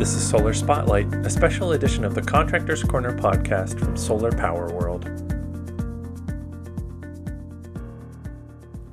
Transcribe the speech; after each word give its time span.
This 0.00 0.14
is 0.14 0.26
Solar 0.26 0.54
Spotlight, 0.54 1.12
a 1.12 1.28
special 1.28 1.72
edition 1.72 2.06
of 2.06 2.14
the 2.14 2.22
Contractors 2.22 2.82
Corner 2.82 3.14
podcast 3.14 3.78
from 3.78 3.98
Solar 3.98 4.32
Power 4.32 4.72
World. 4.72 5.04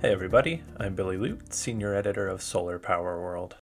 Hey 0.02 0.12
everybody, 0.12 0.64
I'm 0.76 0.96
Billy 0.96 1.16
Ludt, 1.16 1.54
Senior 1.54 1.96
Editor 1.96 2.28
of 2.28 2.42
Solar 2.42 2.78
Power 2.78 3.22
World. 3.22 3.56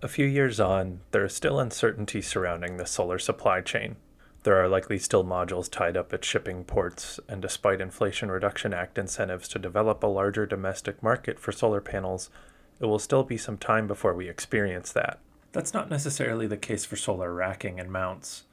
A 0.00 0.06
few 0.06 0.26
years 0.26 0.60
on, 0.60 1.00
there 1.10 1.24
is 1.24 1.34
still 1.34 1.58
uncertainty 1.58 2.22
surrounding 2.22 2.76
the 2.76 2.86
solar 2.86 3.18
supply 3.18 3.62
chain. 3.62 3.96
There 4.44 4.62
are 4.62 4.68
likely 4.68 5.00
still 5.00 5.24
modules 5.24 5.68
tied 5.68 5.96
up 5.96 6.12
at 6.12 6.24
shipping 6.24 6.62
ports, 6.62 7.18
and 7.28 7.42
despite 7.42 7.80
Inflation 7.80 8.30
Reduction 8.30 8.72
Act 8.72 8.96
incentives 8.96 9.48
to 9.48 9.58
develop 9.58 10.04
a 10.04 10.06
larger 10.06 10.46
domestic 10.46 11.02
market 11.02 11.40
for 11.40 11.50
solar 11.50 11.80
panels, 11.80 12.30
it 12.78 12.86
will 12.86 13.00
still 13.00 13.24
be 13.24 13.36
some 13.36 13.58
time 13.58 13.88
before 13.88 14.14
we 14.14 14.28
experience 14.28 14.92
that. 14.92 15.18
That's 15.52 15.74
not 15.74 15.90
necessarily 15.90 16.46
the 16.46 16.56
case 16.56 16.86
for 16.86 16.96
solar 16.96 17.32
racking 17.32 17.78
and 17.78 17.90
mounts. 17.90 18.44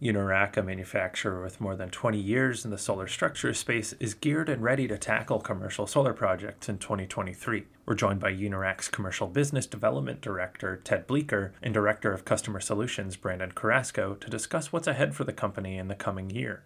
Unirac, 0.00 0.56
a 0.56 0.62
manufacturer 0.62 1.42
with 1.42 1.60
more 1.60 1.74
than 1.74 1.88
20 1.88 2.18
years 2.18 2.64
in 2.64 2.70
the 2.70 2.78
solar 2.78 3.06
structure 3.06 3.52
space, 3.54 3.94
is 3.94 4.14
geared 4.14 4.48
and 4.48 4.62
ready 4.62 4.86
to 4.88 4.98
tackle 4.98 5.40
commercial 5.40 5.86
solar 5.86 6.12
projects 6.12 6.68
in 6.68 6.78
2023. 6.78 7.64
We're 7.86 7.94
joined 7.94 8.20
by 8.20 8.32
Unirac's 8.32 8.88
Commercial 8.88 9.26
Business 9.26 9.66
Development 9.66 10.20
Director, 10.20 10.76
Ted 10.82 11.06
Bleeker, 11.06 11.54
and 11.62 11.72
Director 11.72 12.12
of 12.12 12.26
Customer 12.26 12.60
Solutions, 12.60 13.16
Brandon 13.16 13.52
Carrasco, 13.52 14.14
to 14.14 14.30
discuss 14.30 14.72
what's 14.72 14.86
ahead 14.86 15.14
for 15.14 15.24
the 15.24 15.32
company 15.32 15.78
in 15.78 15.88
the 15.88 15.94
coming 15.94 16.28
year. 16.28 16.64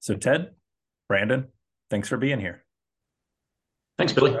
So, 0.00 0.14
Ted, 0.14 0.54
Brandon, 1.08 1.48
thanks 1.90 2.08
for 2.08 2.18
being 2.18 2.40
here. 2.40 2.64
Thanks, 3.96 4.12
Billy. 4.12 4.36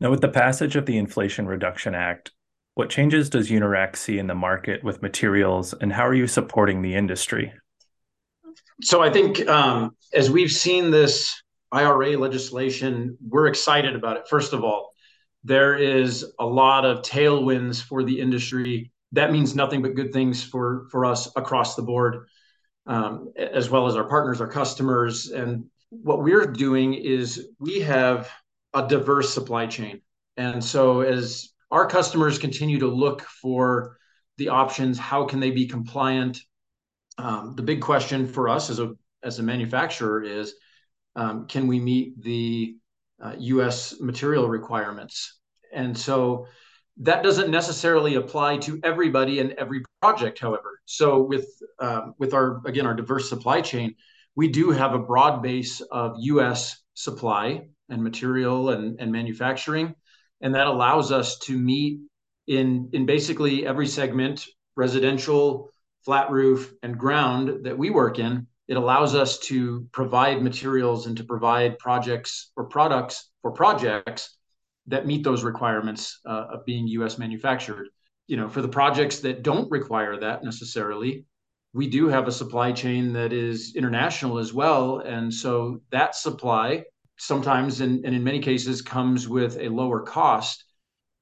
Now, 0.00 0.10
with 0.10 0.22
the 0.22 0.28
passage 0.28 0.76
of 0.76 0.86
the 0.86 0.98
Inflation 0.98 1.46
Reduction 1.46 1.94
Act, 1.94 2.32
what 2.74 2.90
changes 2.90 3.28
does 3.28 3.50
Unirac 3.50 3.96
see 3.96 4.18
in 4.18 4.26
the 4.26 4.34
market 4.34 4.82
with 4.84 5.02
materials, 5.02 5.74
and 5.74 5.92
how 5.92 6.06
are 6.06 6.14
you 6.14 6.26
supporting 6.26 6.82
the 6.82 6.94
industry? 6.94 7.52
So 8.82 9.02
I 9.02 9.10
think 9.10 9.46
um, 9.48 9.96
as 10.14 10.30
we've 10.30 10.50
seen 10.50 10.90
this 10.90 11.42
IRA 11.72 12.16
legislation, 12.16 13.16
we're 13.26 13.46
excited 13.46 13.94
about 13.94 14.16
it. 14.16 14.28
First 14.28 14.52
of 14.52 14.64
all, 14.64 14.94
there 15.44 15.76
is 15.76 16.32
a 16.38 16.46
lot 16.46 16.84
of 16.84 17.02
tailwinds 17.02 17.82
for 17.82 18.02
the 18.02 18.20
industry. 18.20 18.92
That 19.12 19.32
means 19.32 19.54
nothing 19.54 19.82
but 19.82 19.94
good 19.94 20.12
things 20.12 20.42
for 20.42 20.86
for 20.90 21.04
us 21.04 21.30
across 21.36 21.74
the 21.74 21.82
board, 21.82 22.26
um, 22.86 23.32
as 23.36 23.70
well 23.70 23.86
as 23.86 23.96
our 23.96 24.08
partners, 24.08 24.40
our 24.40 24.48
customers. 24.48 25.28
And 25.28 25.66
what 25.90 26.22
we're 26.22 26.46
doing 26.46 26.94
is 26.94 27.48
we 27.58 27.80
have 27.80 28.30
a 28.74 28.86
diverse 28.86 29.32
supply 29.32 29.66
chain. 29.66 30.00
And 30.36 30.62
so 30.62 31.00
as 31.00 31.50
our 31.70 31.86
customers 31.86 32.38
continue 32.38 32.78
to 32.80 32.88
look 32.88 33.22
for 33.22 33.96
the 34.38 34.48
options. 34.48 34.98
How 34.98 35.24
can 35.24 35.40
they 35.40 35.50
be 35.50 35.66
compliant? 35.66 36.38
Um, 37.18 37.54
the 37.56 37.62
big 37.62 37.80
question 37.80 38.26
for 38.26 38.48
us 38.48 38.70
as 38.70 38.78
a 38.78 38.92
as 39.22 39.38
a 39.38 39.42
manufacturer 39.42 40.22
is, 40.22 40.54
um, 41.14 41.46
can 41.46 41.66
we 41.66 41.78
meet 41.78 42.20
the 42.22 42.76
uh, 43.22 43.34
U.S. 43.38 44.00
material 44.00 44.48
requirements? 44.48 45.38
And 45.74 45.96
so 45.96 46.46
that 46.96 47.22
doesn't 47.22 47.50
necessarily 47.50 48.14
apply 48.14 48.56
to 48.58 48.80
everybody 48.82 49.40
and 49.40 49.52
every 49.52 49.82
project, 50.00 50.38
however. 50.38 50.80
So 50.86 51.22
with 51.22 51.46
um, 51.78 52.14
with 52.18 52.34
our 52.34 52.60
again 52.66 52.86
our 52.86 52.94
diverse 52.94 53.28
supply 53.28 53.60
chain, 53.60 53.94
we 54.34 54.48
do 54.48 54.70
have 54.70 54.94
a 54.94 54.98
broad 54.98 55.42
base 55.42 55.80
of 55.80 56.16
U.S. 56.18 56.82
supply 56.94 57.68
and 57.88 58.02
material 58.02 58.70
and, 58.70 58.98
and 59.00 59.12
manufacturing 59.12 59.94
and 60.40 60.54
that 60.54 60.66
allows 60.66 61.12
us 61.12 61.38
to 61.38 61.56
meet 61.56 62.00
in 62.46 62.90
in 62.92 63.06
basically 63.06 63.66
every 63.66 63.86
segment 63.86 64.46
residential 64.76 65.70
flat 66.04 66.30
roof 66.30 66.72
and 66.82 66.98
ground 66.98 67.64
that 67.64 67.76
we 67.76 67.90
work 67.90 68.18
in. 68.18 68.46
It 68.68 68.76
allows 68.76 69.14
us 69.14 69.38
to 69.50 69.86
provide 69.92 70.42
materials 70.42 71.06
and 71.06 71.16
to 71.16 71.24
provide 71.24 71.78
projects 71.78 72.52
or 72.56 72.64
products 72.66 73.30
for 73.42 73.50
projects 73.50 74.36
that 74.86 75.06
meet 75.06 75.24
those 75.24 75.44
requirements 75.44 76.20
uh, 76.24 76.46
of 76.52 76.64
being 76.64 76.86
us 76.88 77.18
manufactured. 77.18 77.88
You 78.26 78.36
know 78.36 78.48
for 78.48 78.62
the 78.62 78.68
projects 78.68 79.20
that 79.20 79.42
don't 79.42 79.70
require 79.70 80.18
that 80.20 80.44
necessarily 80.44 81.26
we 81.72 81.88
do 81.88 82.08
have 82.08 82.26
a 82.26 82.32
supply 82.32 82.72
chain 82.72 83.12
that 83.12 83.32
is 83.32 83.74
international 83.76 84.38
as 84.38 84.52
well. 84.52 85.00
And 85.00 85.32
so 85.32 85.80
that 85.90 86.14
supply 86.16 86.84
sometimes 87.20 87.80
and, 87.80 88.04
and 88.04 88.14
in 88.14 88.24
many 88.24 88.40
cases 88.40 88.82
comes 88.82 89.28
with 89.28 89.58
a 89.58 89.68
lower 89.68 90.00
cost 90.00 90.64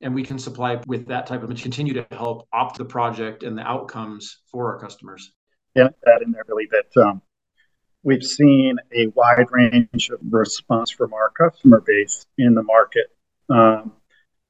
and 0.00 0.14
we 0.14 0.22
can 0.22 0.38
supply 0.38 0.80
with 0.86 1.08
that 1.08 1.26
type 1.26 1.42
of 1.42 1.48
continue 1.60 1.94
to 1.94 2.06
help 2.12 2.46
opt 2.52 2.78
the 2.78 2.84
project 2.84 3.42
and 3.42 3.58
the 3.58 3.62
outcomes 3.62 4.38
for 4.50 4.72
our 4.72 4.80
customers. 4.80 5.32
Yeah 5.74 5.88
that 6.02 6.22
in 6.24 6.32
there 6.32 6.44
really 6.46 6.68
that 6.70 7.02
um, 7.02 7.20
we've 8.02 8.22
seen 8.22 8.76
a 8.94 9.08
wide 9.08 9.46
range 9.50 10.10
of 10.10 10.20
response 10.30 10.90
from 10.90 11.12
our 11.12 11.30
customer 11.30 11.82
base 11.84 12.26
in 12.38 12.54
the 12.54 12.62
market. 12.62 13.06
Um, 13.50 13.92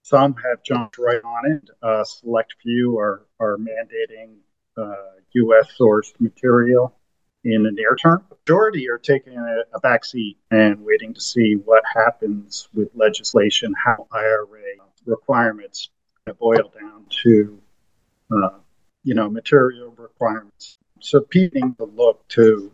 some 0.03 0.35
have 0.35 0.63
jumped 0.63 0.99
right 0.99 1.23
on 1.23 1.53
it. 1.53 1.71
A 1.83 2.05
select 2.05 2.55
few 2.63 2.99
are, 2.99 3.27
are 3.41 3.59
mandating 3.59 4.37
uh, 4.77 5.55
us 5.59 5.73
sourced 5.79 6.13
material 6.19 6.95
in 7.45 7.63
the 7.63 7.71
near 7.71 7.95
term. 7.95 8.25
Majority 8.31 8.89
are 8.89 8.99
taking 8.99 9.37
a, 9.37 9.77
a 9.77 9.81
backseat 9.81 10.37
and 10.51 10.85
waiting 10.85 11.15
to 11.15 11.21
see 11.21 11.55
what 11.55 11.83
happens 11.93 12.69
with 12.75 12.89
legislation, 12.95 13.75
how 13.85 14.07
IRA 14.13 14.63
requirements 15.07 15.91
boil 16.39 16.73
down 16.79 17.07
to, 17.23 17.61
uh, 18.31 18.59
you 19.03 19.15
know, 19.15 19.31
material 19.31 19.95
requirements. 19.97 20.79
So 21.01 21.21
keeping 21.21 21.75
the 21.79 21.87
look 21.87 22.27
to 22.29 22.73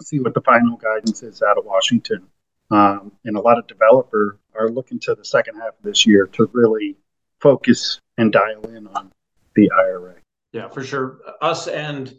see 0.00 0.20
what 0.20 0.34
the 0.34 0.42
final 0.42 0.76
guidance 0.76 1.22
is 1.22 1.42
out 1.42 1.58
of 1.58 1.64
Washington. 1.64 2.28
Um, 2.70 3.12
and 3.24 3.36
a 3.36 3.40
lot 3.40 3.58
of 3.58 3.66
developers 3.66 4.36
are 4.54 4.68
looking 4.68 4.98
to 5.00 5.14
the 5.14 5.24
second 5.24 5.56
half 5.56 5.68
of 5.78 5.82
this 5.82 6.06
year 6.06 6.26
to 6.32 6.50
really 6.52 6.96
focus 7.40 8.00
and 8.18 8.32
dial 8.32 8.66
in 8.68 8.86
on 8.88 9.12
the 9.54 9.70
IRA. 9.70 10.16
Yeah, 10.52 10.68
for 10.68 10.82
sure. 10.82 11.18
Us 11.40 11.68
and 11.68 12.14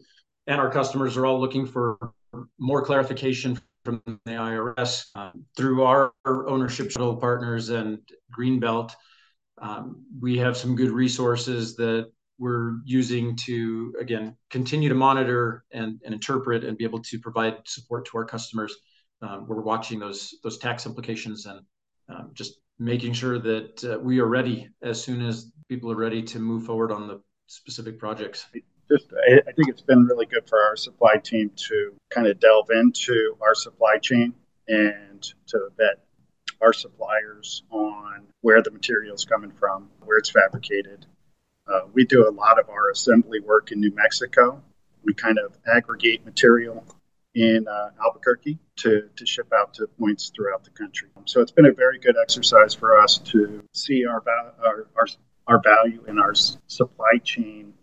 and 0.47 0.59
our 0.59 0.71
customers 0.71 1.17
are 1.17 1.25
all 1.25 1.39
looking 1.39 1.65
for 1.65 2.13
more 2.57 2.83
clarification 2.83 3.59
from 3.83 4.01
the 4.05 4.31
IRS 4.31 5.05
um, 5.15 5.45
through 5.55 5.83
our 5.83 6.13
ownership 6.25 6.91
partners 6.93 7.69
and 7.69 7.99
Greenbelt. 8.37 8.91
Um, 9.61 10.03
we 10.19 10.37
have 10.37 10.57
some 10.57 10.75
good 10.75 10.91
resources 10.91 11.75
that 11.75 12.11
we're 12.39 12.77
using 12.85 13.35
to 13.35 13.95
again 13.99 14.37
continue 14.51 14.89
to 14.89 14.95
monitor 14.95 15.63
and, 15.71 15.99
and 16.05 16.13
interpret 16.13 16.63
and 16.63 16.77
be 16.77 16.83
able 16.83 17.01
to 17.01 17.19
provide 17.19 17.55
support 17.65 18.05
to 18.05 18.17
our 18.17 18.25
customers. 18.25 18.75
Um, 19.21 19.47
we're 19.47 19.61
watching 19.61 19.99
those 19.99 20.35
those 20.43 20.59
tax 20.59 20.85
implications 20.85 21.45
and 21.47 21.61
um, 22.09 22.31
just 22.33 22.59
making 22.77 23.13
sure 23.13 23.39
that 23.39 23.83
uh, 23.83 23.97
we 23.99 24.19
are 24.19 24.27
ready 24.27 24.69
as 24.83 25.03
soon 25.03 25.25
as 25.25 25.51
people 25.67 25.91
are 25.91 25.95
ready 25.95 26.21
to 26.21 26.39
move 26.39 26.65
forward 26.65 26.91
on 26.91 27.07
the 27.07 27.19
specific 27.47 27.97
projects 27.97 28.45
just 28.89 29.11
I, 29.13 29.51
think 29.51 29.69
it's 29.69 29.81
been 29.81 30.05
really 30.05 30.25
good 30.25 30.47
for 30.47 30.61
our 30.61 30.75
supply 30.75 31.17
team 31.17 31.51
to 31.55 31.93
kind 32.09 32.27
of 32.27 32.39
delve 32.39 32.69
into 32.71 33.37
our 33.41 33.55
supply 33.55 33.97
chain 33.97 34.33
and 34.67 35.21
to 35.47 35.69
vet 35.77 35.99
our 36.61 36.73
suppliers 36.73 37.63
on 37.69 38.27
where 38.41 38.61
the 38.61 38.71
material 38.71 39.15
is 39.15 39.25
coming 39.25 39.51
from, 39.51 39.89
where 40.03 40.17
it's 40.17 40.29
fabricated. 40.29 41.05
Uh, 41.67 41.81
we 41.93 42.05
do 42.05 42.27
a 42.27 42.31
lot 42.31 42.59
of 42.59 42.69
our 42.69 42.89
assembly 42.89 43.39
work 43.39 43.71
in 43.71 43.79
New 43.79 43.93
Mexico. 43.93 44.61
We 45.03 45.13
kind 45.13 45.37
of 45.37 45.57
aggregate 45.67 46.25
material 46.25 46.83
in 47.35 47.67
uh, 47.67 47.89
Albuquerque 48.03 48.57
to, 48.77 49.09
to 49.15 49.25
ship 49.25 49.51
out 49.53 49.73
to 49.75 49.87
points 49.99 50.31
throughout 50.35 50.63
the 50.63 50.71
country. 50.71 51.09
So 51.25 51.41
it's 51.41 51.51
been 51.51 51.67
a 51.67 51.73
very 51.73 51.99
good 51.99 52.15
exercise 52.19 52.73
for 52.73 52.99
us 52.99 53.19
to 53.19 53.63
see 53.73 54.05
our, 54.05 54.23
our, 54.63 54.87
our, 54.95 55.07
our 55.45 55.61
value 55.61 56.03
in 56.07 56.17
our 56.17 56.33
supply 56.33 57.19
chain 57.23 57.73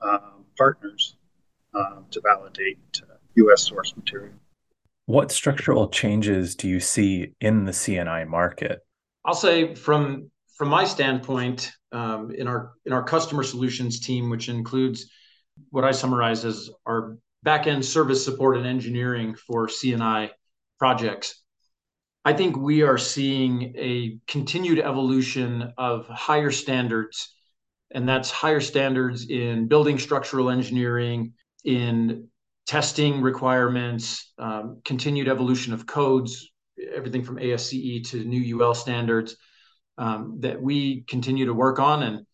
um, 0.00 0.35
partners 0.56 1.16
um, 1.74 2.06
to 2.10 2.20
validate 2.20 2.78
uh, 3.02 3.14
U.S. 3.36 3.62
source 3.62 3.94
material. 3.96 4.34
What 5.06 5.30
structural 5.30 5.88
changes 5.88 6.56
do 6.56 6.68
you 6.68 6.80
see 6.80 7.34
in 7.40 7.64
the 7.64 7.72
C&I 7.72 8.24
market? 8.24 8.80
I'll 9.24 9.34
say 9.34 9.74
from 9.74 10.30
from 10.56 10.68
my 10.68 10.84
standpoint, 10.84 11.70
um, 11.92 12.30
in 12.32 12.48
our 12.48 12.72
in 12.86 12.92
our 12.92 13.02
customer 13.02 13.42
solutions 13.42 14.00
team, 14.00 14.30
which 14.30 14.48
includes 14.48 15.10
what 15.70 15.84
I 15.84 15.92
summarize 15.92 16.44
as 16.44 16.70
our 16.86 17.18
backend 17.44 17.84
service 17.84 18.24
support 18.24 18.56
and 18.56 18.66
engineering 18.66 19.34
for 19.34 19.68
C&I 19.68 20.30
projects, 20.78 21.42
I 22.24 22.32
think 22.32 22.56
we 22.56 22.82
are 22.82 22.98
seeing 22.98 23.74
a 23.76 24.18
continued 24.26 24.80
evolution 24.80 25.72
of 25.78 26.06
higher 26.08 26.50
standards 26.50 27.35
and 27.92 28.08
that's 28.08 28.30
higher 28.30 28.60
standards 28.60 29.28
in 29.28 29.68
building 29.68 29.98
structural 29.98 30.50
engineering, 30.50 31.32
in 31.64 32.28
testing 32.66 33.20
requirements, 33.20 34.32
um, 34.38 34.80
continued 34.84 35.28
evolution 35.28 35.72
of 35.72 35.86
codes, 35.86 36.50
everything 36.94 37.22
from 37.22 37.36
ASCE 37.36 38.08
to 38.10 38.24
new 38.24 38.60
UL 38.60 38.74
standards 38.74 39.36
um, 39.98 40.38
that 40.40 40.60
we 40.60 41.02
continue 41.02 41.46
to 41.46 41.54
work 41.54 41.78
on. 41.78 42.02
And 42.02 42.26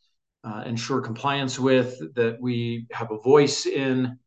uh, 0.44 0.62
ensure 0.66 1.00
compliance 1.00 1.58
with, 1.58 1.96
that 2.14 2.40
we 2.40 2.86
have 2.92 3.10
a 3.10 3.18
voice 3.18 3.66
in, 3.66 4.18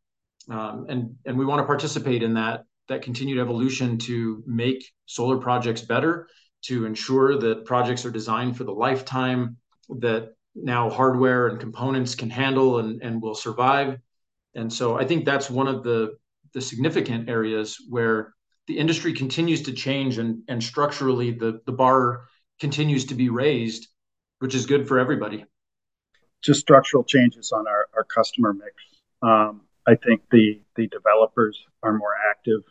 um, 0.49 0.85
and 0.87 1.15
and 1.25 1.37
we 1.37 1.45
want 1.45 1.59
to 1.59 1.65
participate 1.65 2.23
in 2.23 2.35
that 2.35 2.63
that 2.87 3.01
continued 3.01 3.39
evolution 3.39 3.97
to 3.97 4.43
make 4.45 4.85
solar 5.07 5.37
projects 5.37 5.81
better, 5.81 6.27
to 6.61 6.85
ensure 6.85 7.39
that 7.39 7.65
projects 7.65 8.05
are 8.05 8.11
designed 8.11 8.55
for 8.55 8.63
the 8.63 8.71
lifetime 8.71 9.57
that 9.89 10.33
now 10.55 10.89
hardware 10.89 11.47
and 11.47 11.59
components 11.59 12.15
can 12.15 12.29
handle 12.29 12.79
and, 12.79 13.01
and 13.01 13.21
will 13.21 13.35
survive. 13.35 13.99
And 14.55 14.71
so 14.71 14.97
I 14.97 15.05
think 15.05 15.25
that's 15.25 15.49
one 15.49 15.67
of 15.67 15.83
the, 15.83 16.17
the 16.53 16.61
significant 16.61 17.29
areas 17.29 17.77
where 17.89 18.33
the 18.67 18.77
industry 18.77 19.13
continues 19.13 19.61
to 19.63 19.73
change 19.73 20.17
and, 20.17 20.41
and 20.47 20.63
structurally 20.63 21.31
the, 21.31 21.61
the 21.65 21.71
bar 21.71 22.25
continues 22.59 23.05
to 23.05 23.15
be 23.15 23.29
raised, 23.29 23.87
which 24.39 24.55
is 24.55 24.65
good 24.65 24.87
for 24.87 24.97
everybody. 24.97 25.45
Just 26.41 26.61
structural 26.61 27.03
changes 27.03 27.51
on 27.51 27.67
our, 27.67 27.87
our 27.95 28.03
customer 28.03 28.53
mix. 28.53 28.73
Um, 29.21 29.61
I 29.87 29.95
think 29.95 30.21
the 30.31 30.61
the 30.75 30.87
developers 30.87 31.63
are 31.83 31.93
more 31.93 32.13
active 32.29 32.61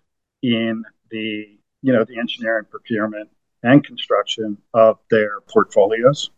in 0.42 0.84
the 1.10 1.58
you 1.82 1.92
know 1.92 2.04
the 2.04 2.18
engineering, 2.18 2.66
procurement, 2.70 3.30
and 3.62 3.84
construction 3.84 4.58
of 4.72 4.98
their 5.10 5.40
portfolios. 5.42 6.30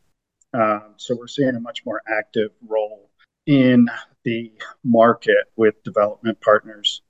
Um, 0.57 0.95
so 0.97 1.15
we're 1.15 1.27
seeing 1.27 1.55
a 1.55 1.61
much 1.61 1.85
more 1.85 2.01
active 2.09 2.51
role 2.67 3.11
in 3.47 3.89
the 4.25 4.53
market 4.83 5.53
with 5.55 5.83
development 5.83 6.41
partners. 6.41 7.03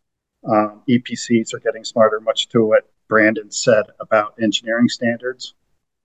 Um, 0.44 0.82
EPCs 0.88 1.54
are 1.54 1.60
getting 1.60 1.84
smarter, 1.84 2.20
much 2.20 2.48
to 2.48 2.64
what 2.64 2.90
Brandon 3.08 3.52
said 3.52 3.84
about 4.00 4.34
engineering 4.42 4.88
standards. 4.88 5.54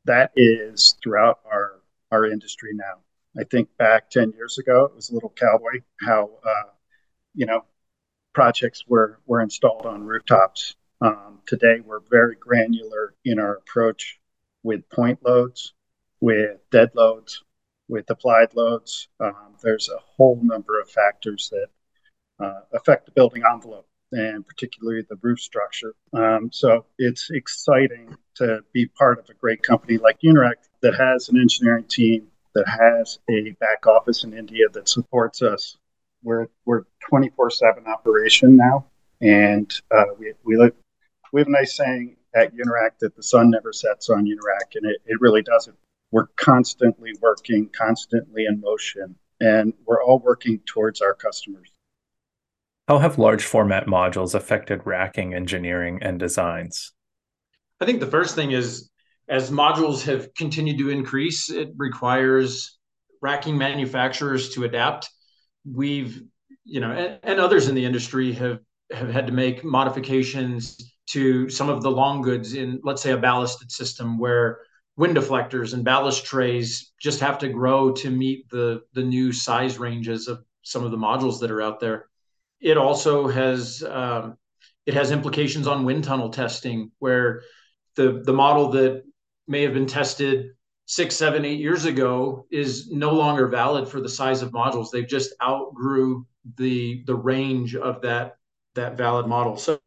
That 0.06 0.32
is 0.36 0.96
throughout 1.02 1.40
our, 1.52 1.82
our 2.12 2.28
industry 2.28 2.72
now. 2.74 3.00
I 3.40 3.44
think 3.46 3.76
back 3.78 4.12
10 4.12 4.34
years 4.34 4.60
ago, 4.60 4.86
it 4.86 4.96
was 4.96 5.10
a 5.10 5.14
little 5.14 5.34
cowboy 5.36 5.82
how, 6.00 6.30
uh, 6.46 6.70
you 7.34 7.48
know, 7.48 7.66
projects 8.34 8.84
were, 8.88 9.20
were 9.26 9.42
installed 9.42 9.88
on 9.88 10.04
rooftops. 10.04 10.76
Um, 11.02 11.40
today, 11.48 11.80
we're 11.84 12.02
very 12.10 12.36
granular 12.36 13.16
in 13.26 13.40
our 13.40 13.56
approach 13.56 14.20
with 14.64 14.88
point 14.90 15.20
loads 15.24 15.74
with 16.22 16.58
dead 16.72 16.92
loads, 16.96 17.44
with 17.90 18.10
applied 18.10 18.56
loads. 18.56 19.10
Um, 19.20 19.56
there's 19.62 19.90
a 19.90 20.00
whole 20.00 20.40
number 20.42 20.80
of 20.80 20.90
factors 20.90 21.52
that 21.52 22.46
uh, 22.46 22.62
affect 22.74 23.06
the 23.06 23.12
building 23.12 23.44
envelope 23.52 23.88
and 24.14 24.46
particularly 24.46 25.04
the 25.10 25.18
roof 25.22 25.40
structure. 25.40 25.96
Um, 26.14 26.50
so 26.52 26.86
it's 26.98 27.30
exciting 27.32 28.16
to 28.36 28.64
be 28.74 28.86
part 28.86 29.20
of 29.20 29.30
a 29.30 29.34
great 29.34 29.64
company 29.64 29.98
like 29.98 30.20
Unirac 30.22 30.56
that 30.82 30.96
has 30.96 31.30
an 31.30 31.40
engineering 31.40 31.86
team, 31.86 32.28
that 32.54 32.68
has 32.68 33.20
a 33.30 33.52
back 33.60 33.88
office 33.88 34.24
in 34.24 34.34
India 34.34 34.66
that 34.74 34.90
supports 34.90 35.42
us. 35.42 35.78
We're 36.24 36.48
we're 36.66 36.84
24/7 37.10 37.88
operation 37.88 38.58
now, 38.58 38.86
and 39.22 39.72
uh, 39.90 40.06
we 40.20 40.34
we 40.44 40.58
look 40.58 40.76
we 41.32 41.42
have 41.42 41.48
a 41.48 41.52
nice 41.52 41.76
saying 41.76 42.18
at 42.36 42.54
Unirac 42.54 43.00
that 43.00 43.16
the 43.16 43.24
sun 43.24 43.50
never 43.50 43.74
sets 43.74 44.10
on 44.10 44.26
Unirac, 44.26 44.76
and 44.76 44.86
it, 44.86 44.98
it 45.06 45.22
really 45.22 45.42
doesn't 45.42 45.78
we're 46.12 46.28
constantly 46.36 47.14
working, 47.22 47.70
constantly 47.76 48.46
in 48.46 48.60
motion, 48.62 49.16
and 49.40 49.74
we're 49.86 50.04
all 50.04 50.20
working 50.20 50.60
towards 50.66 51.02
our 51.02 51.14
customers. 51.14 51.72
How 52.88 53.00
have 53.00 53.18
large 53.18 53.44
format 53.44 53.88
modules 53.88 54.36
affected 54.36 54.82
racking 54.86 55.34
engineering 55.34 56.00
and 56.02 56.20
designs? 56.20 56.94
I 57.80 57.86
think 57.86 58.00
the 58.00 58.08
first 58.08 58.36
thing 58.36 58.52
is 58.52 58.90
as 59.30 59.50
modules 59.50 60.04
have 60.04 60.34
continued 60.36 60.78
to 60.80 60.90
increase, 60.90 61.50
it 61.50 61.70
requires 61.78 62.78
racking 63.22 63.58
manufacturers 63.58 64.50
to 64.50 64.66
adapt. 64.66 65.10
We've, 65.64 66.22
you 66.66 66.82
know, 66.82 66.92
and, 66.92 67.20
and 67.24 67.40
others 67.40 67.70
in 67.70 67.76
the 67.76 67.86
industry 67.86 68.34
have 68.34 68.60
have 68.92 69.10
had 69.10 69.28
to 69.28 69.34
make 69.34 69.64
modifications 69.64 70.78
to 71.08 71.50
some 71.50 71.70
of 71.70 71.82
the 71.82 71.90
long 71.90 72.22
goods 72.22 72.54
in, 72.56 72.82
let's 72.84 73.02
say, 73.02 73.12
a 73.12 73.18
ballasted 73.18 73.72
system 73.72 74.18
where 74.18 74.60
wind 74.98 75.16
deflectors 75.16 75.74
and 75.74 75.84
ballast 75.84 76.26
trays 76.26 76.92
just 77.00 77.20
have 77.20 77.40
to 77.40 77.50
grow 77.50 77.92
to 77.92 78.10
meet 78.10 78.50
the 78.50 78.82
the 78.94 79.04
new 79.04 79.32
size 79.32 79.78
ranges 79.78 80.28
of 80.28 80.44
some 80.64 80.84
of 80.84 80.92
the 80.92 80.98
modules 80.98 81.40
that 81.40 81.52
are 81.52 81.62
out 81.62 81.80
there. 81.80 82.08
It 82.60 82.78
also 82.78 83.28
has 83.28 83.84
um, 83.84 84.38
it 84.86 84.94
has 84.94 85.12
implications 85.12 85.68
on 85.68 85.86
wind 85.86 86.04
tunnel 86.04 86.30
testing, 86.30 86.92
where 87.00 87.42
the 87.96 88.22
the 88.26 88.34
model 88.34 88.72
that 88.72 89.04
may 89.48 89.64
have 89.64 89.74
been 89.74 89.88
tested 89.88 90.52
six, 90.86 91.16
seven, 91.16 91.46
eight 91.46 91.60
years 91.60 91.86
ago 91.86 92.46
is 92.52 92.90
no 92.92 93.14
longer 93.14 93.48
valid 93.48 93.88
for 93.88 94.02
the 94.02 94.10
size 94.10 94.42
of 94.42 94.52
modules. 94.52 94.92
They've 94.92 95.08
just 95.08 95.34
outgrew 95.42 96.26
the 96.58 97.04
the 97.06 97.16
range 97.16 97.76
of 97.76 98.02
that 98.02 98.36
that 98.76 98.98
valid 98.98 99.28
model. 99.28 99.58
So 99.58 99.80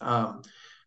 um, 0.00 0.42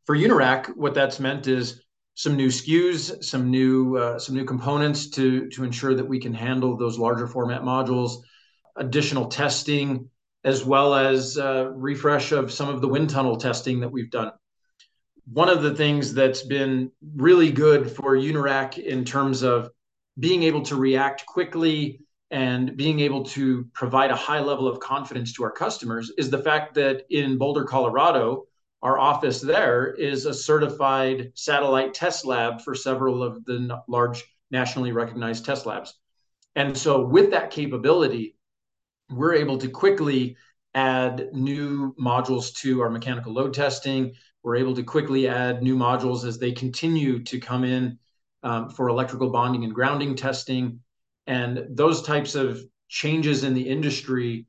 for 0.05 0.15
Unirac, 0.15 0.75
what 0.75 0.93
that's 0.93 1.19
meant 1.19 1.47
is 1.47 1.83
some 2.17 2.35
new 2.35 2.47
SKUs, 2.47 3.23
some 3.23 3.51
new 3.51 3.95
uh, 3.95 4.17
some 4.17 4.33
new 4.33 4.43
components 4.43 5.07
to 5.11 5.47
to 5.49 5.63
ensure 5.63 5.93
that 5.93 6.07
we 6.07 6.19
can 6.19 6.33
handle 6.33 6.75
those 6.75 6.97
larger 6.97 7.27
format 7.27 7.61
modules, 7.61 8.23
additional 8.75 9.27
testing, 9.27 10.09
as 10.43 10.65
well 10.65 10.95
as 10.95 11.37
uh, 11.37 11.69
refresh 11.75 12.31
of 12.31 12.51
some 12.51 12.69
of 12.69 12.81
the 12.81 12.87
wind 12.87 13.11
tunnel 13.11 13.37
testing 13.37 13.81
that 13.81 13.89
we've 13.89 14.09
done. 14.09 14.31
One 15.31 15.47
of 15.47 15.61
the 15.61 15.75
things 15.75 16.11
that's 16.11 16.41
been 16.41 16.91
really 17.15 17.51
good 17.51 17.91
for 17.91 18.17
Unirac 18.17 18.79
in 18.79 19.05
terms 19.05 19.43
of 19.43 19.69
being 20.17 20.41
able 20.41 20.63
to 20.63 20.75
react 20.75 21.23
quickly 21.27 22.01
and 22.31 22.75
being 22.75 22.99
able 22.99 23.25
to 23.25 23.65
provide 23.73 24.09
a 24.09 24.15
high 24.15 24.39
level 24.39 24.67
of 24.67 24.79
confidence 24.79 25.33
to 25.33 25.43
our 25.43 25.51
customers 25.51 26.11
is 26.17 26.31
the 26.31 26.41
fact 26.41 26.73
that 26.75 27.03
in 27.11 27.37
Boulder, 27.37 27.63
Colorado, 27.63 28.47
our 28.81 28.99
office 28.99 29.41
there 29.41 29.93
is 29.93 30.25
a 30.25 30.33
certified 30.33 31.31
satellite 31.33 31.93
test 31.93 32.25
lab 32.25 32.61
for 32.61 32.75
several 32.75 33.23
of 33.23 33.43
the 33.45 33.81
large 33.87 34.23
nationally 34.51 34.91
recognized 34.91 35.45
test 35.45 35.65
labs. 35.65 35.93
And 36.55 36.77
so, 36.77 37.05
with 37.05 37.31
that 37.31 37.51
capability, 37.51 38.35
we're 39.09 39.35
able 39.35 39.57
to 39.59 39.69
quickly 39.69 40.37
add 40.73 41.29
new 41.33 41.95
modules 41.99 42.53
to 42.57 42.81
our 42.81 42.89
mechanical 42.89 43.33
load 43.33 43.53
testing. 43.53 44.13
We're 44.43 44.57
able 44.57 44.75
to 44.75 44.83
quickly 44.83 45.27
add 45.27 45.63
new 45.63 45.75
modules 45.75 46.25
as 46.25 46.37
they 46.37 46.51
continue 46.51 47.23
to 47.23 47.39
come 47.39 47.63
in 47.63 47.99
um, 48.43 48.69
for 48.69 48.87
electrical 48.89 49.29
bonding 49.29 49.63
and 49.63 49.73
grounding 49.73 50.15
testing. 50.15 50.79
And 51.25 51.65
those 51.69 52.01
types 52.01 52.35
of 52.35 52.61
changes 52.89 53.43
in 53.43 53.53
the 53.53 53.67
industry 53.67 54.45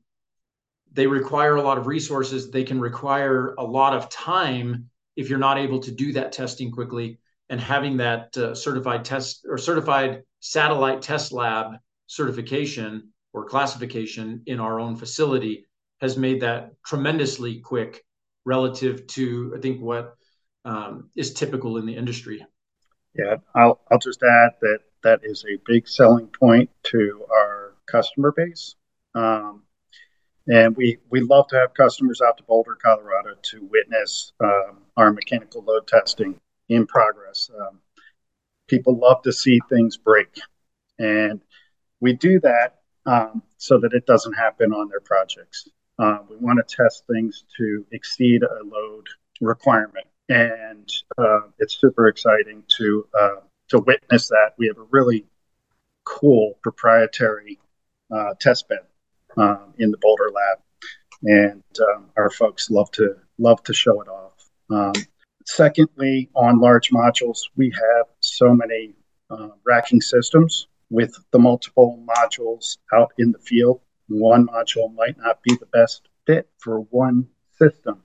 they 0.91 1.07
require 1.07 1.55
a 1.55 1.61
lot 1.61 1.77
of 1.77 1.87
resources. 1.87 2.49
They 2.49 2.63
can 2.63 2.79
require 2.79 3.53
a 3.57 3.63
lot 3.63 3.93
of 3.93 4.09
time 4.09 4.89
if 5.15 5.29
you're 5.29 5.39
not 5.39 5.57
able 5.57 5.79
to 5.79 5.91
do 5.91 6.13
that 6.13 6.31
testing 6.31 6.71
quickly. 6.71 7.19
And 7.49 7.59
having 7.59 7.97
that 7.97 8.37
uh, 8.37 8.53
certified 8.53 9.03
test 9.03 9.45
or 9.49 9.57
certified 9.57 10.23
satellite 10.39 11.01
test 11.01 11.31
lab 11.31 11.77
certification 12.07 13.09
or 13.33 13.45
classification 13.45 14.43
in 14.45 14.59
our 14.59 14.79
own 14.79 14.95
facility 14.95 15.65
has 15.99 16.17
made 16.17 16.41
that 16.41 16.73
tremendously 16.83 17.59
quick 17.59 18.03
relative 18.45 19.05
to 19.07 19.53
I 19.57 19.61
think 19.61 19.81
what 19.81 20.15
um, 20.65 21.09
is 21.15 21.33
typical 21.33 21.77
in 21.77 21.85
the 21.85 21.95
industry. 21.95 22.45
Yeah, 23.15 23.37
I'll 23.55 23.81
I'll 23.91 23.99
just 23.99 24.21
add 24.23 24.51
that 24.61 24.79
that 25.03 25.21
is 25.23 25.43
a 25.45 25.59
big 25.65 25.87
selling 25.87 26.27
point 26.27 26.69
to 26.83 27.25
our 27.31 27.73
customer 27.87 28.31
base. 28.31 28.75
Um, 29.15 29.63
and 30.49 30.75
we, 30.75 30.97
we 31.11 31.21
love 31.21 31.47
to 31.49 31.57
have 31.57 31.75
customers 31.75 32.21
out 32.21 32.37
to 32.37 32.43
Boulder, 32.43 32.75
Colorado 32.75 33.35
to 33.39 33.69
witness 33.71 34.33
um, 34.43 34.79
our 34.97 35.13
mechanical 35.13 35.63
load 35.63 35.85
testing 35.87 36.39
in 36.69 36.87
progress. 36.87 37.51
Um, 37.55 37.79
people 38.67 38.97
love 38.97 39.21
to 39.23 39.31
see 39.31 39.59
things 39.69 39.95
break. 39.95 40.39
And 40.97 41.39
we 41.99 42.13
do 42.13 42.39
that 42.39 42.79
um, 43.05 43.43
so 43.57 43.79
that 43.79 43.93
it 43.93 44.07
doesn't 44.07 44.33
happen 44.33 44.73
on 44.73 44.89
their 44.89 45.01
projects. 45.01 45.67
Uh, 45.99 46.19
we 46.27 46.37
want 46.37 46.57
to 46.57 46.75
test 46.75 47.03
things 47.05 47.43
to 47.57 47.85
exceed 47.91 48.41
a 48.41 48.63
load 48.65 49.05
requirement. 49.41 50.07
And 50.29 50.91
uh, 51.19 51.41
it's 51.59 51.79
super 51.79 52.07
exciting 52.07 52.63
to, 52.77 53.07
uh, 53.19 53.35
to 53.67 53.79
witness 53.79 54.29
that. 54.29 54.53
We 54.57 54.67
have 54.67 54.77
a 54.77 54.87
really 54.89 55.25
cool 56.05 56.57
proprietary 56.63 57.59
uh, 58.11 58.33
test 58.39 58.67
bed 58.67 58.79
um, 59.39 59.73
in 59.77 59.91
the 59.91 59.97
Boulder 59.97 60.29
lab, 60.33 60.59
and 61.23 61.63
um, 61.89 62.05
our 62.17 62.29
folks 62.29 62.69
love 62.69 62.91
to 62.91 63.15
love 63.37 63.63
to 63.63 63.73
show 63.73 64.01
it 64.01 64.07
off. 64.07 64.49
Um, 64.69 64.93
secondly, 65.45 66.29
on 66.35 66.59
large 66.59 66.91
modules, 66.91 67.39
we 67.55 67.71
have 67.71 68.05
so 68.19 68.53
many 68.53 68.93
uh, 69.29 69.49
racking 69.65 70.01
systems 70.01 70.67
with 70.89 71.15
the 71.31 71.39
multiple 71.39 72.03
modules 72.07 72.77
out 72.93 73.13
in 73.17 73.31
the 73.31 73.39
field. 73.39 73.81
One 74.07 74.47
module 74.47 74.93
might 74.95 75.17
not 75.17 75.41
be 75.43 75.55
the 75.55 75.67
best 75.67 76.09
fit 76.25 76.49
for 76.57 76.81
one 76.81 77.27
system. 77.57 78.03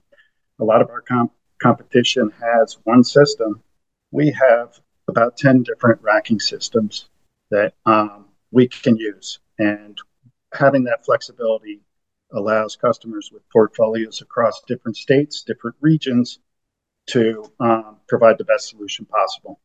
A 0.59 0.63
lot 0.63 0.81
of 0.81 0.89
our 0.89 1.01
comp- 1.01 1.33
competition 1.61 2.31
has 2.39 2.77
one 2.83 3.03
system. 3.03 3.61
We 4.11 4.31
have 4.31 4.79
about 5.07 5.37
10 5.37 5.63
different 5.63 6.01
racking 6.01 6.39
systems 6.39 7.09
that 7.51 7.73
um, 7.85 8.25
we 8.51 8.67
can 8.67 8.95
use 8.97 9.39
And 9.57 9.97
having 10.55 10.83
that 10.85 11.05
flexibility 11.05 11.81
allows 12.31 12.75
customers 12.75 13.29
with 13.31 13.43
portfolios 13.51 14.21
across 14.21 14.61
different 14.67 14.97
states, 14.97 15.43
different 15.43 15.75
regions, 15.79 16.39
to 17.07 17.51
um, 17.59 17.97
provide 18.07 18.37
the 18.37 18.43
best 18.43 18.69
solution 18.69 19.05
possible. 19.05 19.59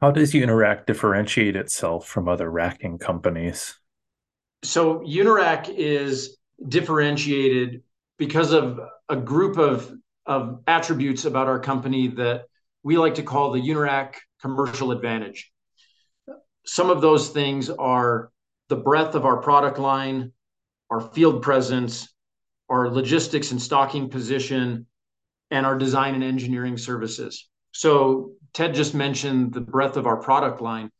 How 0.00 0.10
does 0.10 0.32
Unirac 0.32 0.86
differentiate 0.86 1.56
itself 1.56 2.06
from 2.06 2.28
other 2.28 2.50
racking 2.50 2.98
companies? 2.98 3.78
So, 4.62 5.00
Unirac 5.00 5.68
is 5.68 6.36
differentiated 6.68 7.82
because 8.18 8.52
of 8.52 8.80
a 9.08 9.16
group 9.16 9.58
of, 9.58 9.92
of 10.26 10.60
attributes 10.66 11.24
about 11.24 11.46
our 11.46 11.58
company 11.58 12.08
that 12.08 12.44
we 12.82 12.98
like 12.98 13.14
to 13.14 13.22
call 13.22 13.52
the 13.52 13.60
Unirac 13.60 14.16
commercial 14.40 14.90
advantage. 14.90 15.50
Some 16.66 16.90
of 16.90 17.00
those 17.00 17.30
things 17.30 17.70
are 17.70 18.30
the 18.68 18.76
breadth 18.76 19.14
of 19.14 19.24
our 19.24 19.38
product 19.38 19.78
line, 19.78 20.32
our 20.90 21.00
field 21.00 21.42
presence, 21.42 22.08
our 22.68 22.88
logistics 22.88 23.50
and 23.50 23.60
stocking 23.60 24.08
position, 24.08 24.86
and 25.50 25.66
our 25.66 25.76
design 25.76 26.14
and 26.14 26.24
engineering 26.24 26.76
services. 26.76 27.48
So 27.72 28.32
Ted 28.52 28.74
just 28.74 28.94
mentioned 28.94 29.52
the 29.52 29.60
breadth 29.60 29.96
of 29.96 30.06
our 30.06 30.16
product 30.16 30.60
line. 30.60 30.90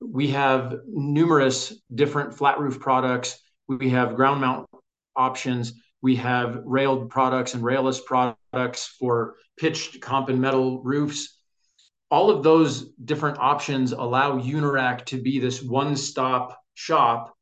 We 0.00 0.28
have 0.28 0.74
numerous 0.86 1.72
different 1.94 2.34
flat 2.34 2.58
roof 2.58 2.80
products. 2.80 3.38
We 3.68 3.90
have 3.90 4.16
ground 4.16 4.40
mount 4.40 4.68
options. 5.16 5.74
We 6.02 6.16
have 6.16 6.60
railed 6.64 7.10
products 7.10 7.54
and 7.54 7.62
railless 7.62 8.04
products 8.04 8.86
for 8.98 9.36
pitched 9.56 10.00
comp 10.00 10.28
and 10.28 10.40
metal 10.40 10.82
roofs. 10.82 11.38
All 12.10 12.30
of 12.30 12.42
those 12.42 12.90
different 13.04 13.38
options 13.38 13.92
allow 13.92 14.38
Unirac 14.38 15.04
to 15.06 15.20
be 15.20 15.38
this 15.38 15.62
one-stop 15.62 16.58
shop 16.74 17.34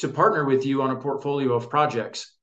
to 0.00 0.08
partner 0.08 0.44
with 0.44 0.64
you 0.64 0.82
on 0.82 0.90
a 0.90 0.96
portfolio 0.96 1.54
of 1.54 1.70
projects. 1.70 2.36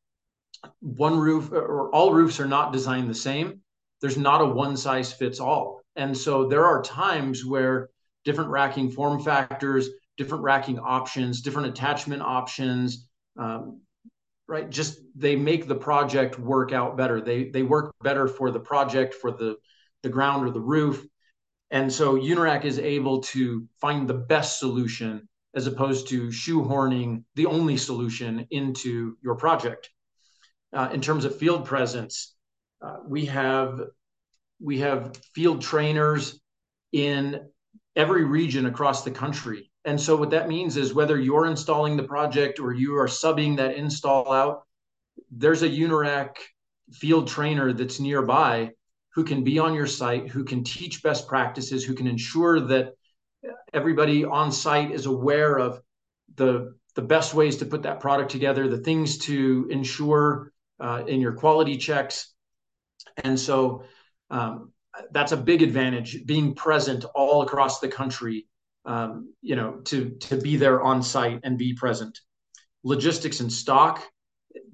One 0.79 1.17
roof 1.17 1.51
or 1.51 1.89
all 1.93 2.13
roofs 2.13 2.39
are 2.39 2.47
not 2.47 2.73
designed 2.73 3.09
the 3.09 3.15
same. 3.15 3.61
There's 4.01 4.17
not 4.17 4.41
a 4.41 4.45
one 4.45 4.77
size 4.77 5.11
fits 5.11 5.39
all. 5.39 5.81
And 5.95 6.15
so 6.15 6.47
there 6.47 6.65
are 6.65 6.81
times 6.81 7.43
where 7.43 7.89
different 8.25 8.51
racking 8.51 8.91
form 8.91 9.23
factors, 9.23 9.89
different 10.17 10.43
racking 10.43 10.79
options, 10.79 11.41
different 11.41 11.69
attachment 11.69 12.21
options, 12.21 13.07
um, 13.37 13.81
right? 14.47 14.69
Just 14.69 14.99
they 15.15 15.35
make 15.35 15.67
the 15.67 15.75
project 15.75 16.37
work 16.37 16.71
out 16.71 16.97
better. 16.97 17.21
They 17.21 17.49
they 17.49 17.63
work 17.63 17.95
better 18.03 18.27
for 18.27 18.51
the 18.51 18.59
project, 18.59 19.15
for 19.15 19.31
the 19.31 19.55
the 20.03 20.09
ground 20.09 20.47
or 20.47 20.51
the 20.51 20.61
roof. 20.61 21.05
And 21.71 21.91
so 21.91 22.15
Unirac 22.15 22.63
is 22.63 22.79
able 22.79 23.21
to 23.23 23.67
find 23.81 24.07
the 24.07 24.13
best 24.13 24.59
solution 24.59 25.26
as 25.55 25.67
opposed 25.67 26.07
to 26.09 26.27
shoehorning 26.27 27.23
the 27.35 27.45
only 27.45 27.77
solution 27.77 28.47
into 28.51 29.17
your 29.23 29.35
project. 29.35 29.89
Uh, 30.73 30.89
in 30.93 31.01
terms 31.01 31.25
of 31.25 31.37
field 31.37 31.65
presence, 31.65 32.35
uh, 32.81 32.97
we 33.05 33.25
have 33.25 33.81
we 34.59 34.79
have 34.79 35.15
field 35.33 35.61
trainers 35.61 36.39
in 36.91 37.47
every 37.95 38.23
region 38.23 38.65
across 38.65 39.03
the 39.03 39.11
country. 39.11 39.71
And 39.85 39.99
so 39.99 40.15
what 40.15 40.31
that 40.31 40.47
means 40.49 40.77
is 40.77 40.93
whether 40.93 41.19
you're 41.19 41.45
installing 41.45 41.95
the 41.95 42.03
project 42.03 42.59
or 42.59 42.73
you 42.73 42.97
are 42.97 43.07
subbing 43.07 43.57
that 43.57 43.75
install 43.75 44.31
out, 44.31 44.63
there's 45.31 45.61
a 45.61 45.69
Unirac 45.69 46.35
field 46.91 47.27
trainer 47.27 47.71
that's 47.73 47.99
nearby 47.99 48.71
who 49.13 49.23
can 49.23 49.43
be 49.43 49.57
on 49.59 49.73
your 49.73 49.87
site, 49.87 50.27
who 50.27 50.43
can 50.43 50.63
teach 50.63 51.01
best 51.01 51.27
practices, 51.27 51.83
who 51.83 51.95
can 51.95 52.05
ensure 52.05 52.59
that 52.59 52.93
everybody 53.73 54.25
on 54.25 54.51
site 54.51 54.91
is 54.91 55.05
aware 55.05 55.57
of 55.57 55.81
the 56.35 56.75
the 56.95 57.01
best 57.01 57.35
ways 57.35 57.57
to 57.57 57.65
put 57.65 57.83
that 57.83 57.99
product 57.99 58.31
together, 58.31 58.67
the 58.67 58.79
things 58.79 59.19
to 59.19 59.67
ensure 59.69 60.51
uh, 60.79 61.03
in 61.07 61.21
your 61.21 61.33
quality 61.33 61.77
checks, 61.77 62.33
and 63.23 63.39
so 63.39 63.83
um, 64.31 64.71
that's 65.11 65.31
a 65.31 65.37
big 65.37 65.61
advantage. 65.61 66.25
Being 66.25 66.55
present 66.55 67.05
all 67.13 67.43
across 67.43 67.79
the 67.79 67.87
country, 67.87 68.47
um, 68.85 69.33
you 69.41 69.55
know, 69.55 69.81
to 69.85 70.09
to 70.21 70.37
be 70.37 70.57
there 70.57 70.81
on 70.81 71.03
site 71.03 71.39
and 71.43 71.57
be 71.57 71.73
present. 71.73 72.19
Logistics 72.83 73.41
and 73.41 73.51
stock, 73.51 74.03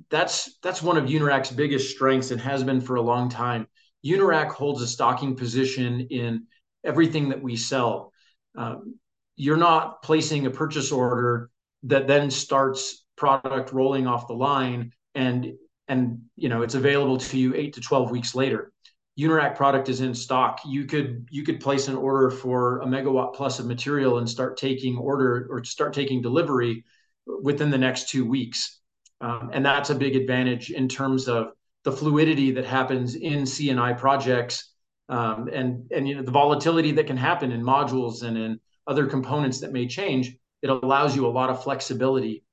that's 0.09 0.57
that's 0.61 0.81
one 0.81 0.97
of 0.97 1.05
Unirac's 1.05 1.51
biggest 1.51 1.93
strengths 1.93 2.31
and 2.31 2.39
has 2.39 2.63
been 2.63 2.79
for 2.79 2.95
a 2.95 3.01
long 3.01 3.29
time. 3.29 3.67
Unirac 4.05 4.49
holds 4.49 4.81
a 4.81 4.87
stocking 4.87 5.35
position 5.35 6.01
in 6.09 6.45
everything 6.83 7.29
that 7.29 7.41
we 7.41 7.55
sell 7.55 8.12
um, 8.55 8.99
you're 9.35 9.57
not 9.57 10.01
placing 10.03 10.45
a 10.45 10.51
purchase 10.51 10.91
order 10.91 11.49
that 11.83 12.07
then 12.07 12.29
starts 12.31 13.05
product 13.15 13.71
rolling 13.73 14.07
off 14.07 14.27
the 14.27 14.33
line 14.33 14.91
and 15.15 15.53
and 15.87 16.19
you 16.35 16.49
know 16.49 16.61
it's 16.61 16.75
available 16.75 17.17
to 17.17 17.37
you 17.37 17.53
8 17.55 17.73
to 17.73 17.81
12 17.81 18.11
weeks 18.11 18.35
later. 18.35 18.71
Unirac 19.19 19.55
product 19.55 19.89
is 19.89 20.01
in 20.01 20.15
stock. 20.15 20.61
You 20.65 20.85
could 20.85 21.27
you 21.29 21.43
could 21.43 21.59
place 21.59 21.87
an 21.87 21.95
order 21.95 22.31
for 22.31 22.81
a 22.81 22.85
megawatt 22.85 23.35
plus 23.35 23.59
of 23.59 23.65
material 23.65 24.17
and 24.17 24.27
start 24.27 24.57
taking 24.57 24.97
order 24.97 25.47
or 25.49 25.63
start 25.63 25.93
taking 25.93 26.21
delivery 26.21 26.83
within 27.25 27.69
the 27.69 27.77
next 27.77 28.09
two 28.09 28.25
weeks. 28.25 28.79
Um, 29.21 29.51
and 29.53 29.65
that's 29.65 29.89
a 29.89 29.95
big 29.95 30.15
advantage 30.15 30.71
in 30.71 30.89
terms 30.89 31.27
of 31.27 31.51
the 31.83 31.91
fluidity 31.91 32.51
that 32.51 32.65
happens 32.65 33.15
in 33.15 33.45
C&I 33.45 33.93
projects 33.93 34.72
um, 35.09 35.49
and 35.51 35.91
and 35.91 36.07
you 36.07 36.15
know 36.15 36.23
the 36.23 36.31
volatility 36.31 36.91
that 36.93 37.07
can 37.07 37.17
happen 37.17 37.51
in 37.51 37.61
modules 37.61 38.23
and 38.23 38.37
in 38.37 38.59
other 38.87 39.05
components 39.05 39.59
that 39.61 39.71
may 39.71 39.87
change 39.87 40.35
it 40.63 40.69
allows 40.69 41.15
you 41.15 41.27
a 41.27 41.29
lot 41.29 41.49
of 41.49 41.61
flexibility. 41.61 42.43